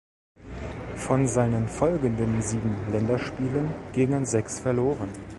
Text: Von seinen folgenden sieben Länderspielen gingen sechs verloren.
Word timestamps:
Von 0.95 1.27
seinen 1.27 1.67
folgenden 1.67 2.41
sieben 2.41 2.75
Länderspielen 2.91 3.71
gingen 3.93 4.25
sechs 4.25 4.59
verloren. 4.59 5.09